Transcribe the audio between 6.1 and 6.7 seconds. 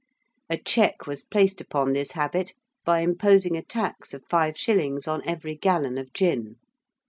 gin.